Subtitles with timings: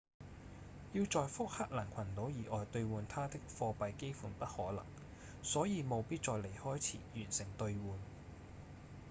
[0.93, 4.83] 要在福克蘭群島以外兌換它的貨幣幾乎不可能
[5.43, 7.99] 所以務必在離開前完成兌換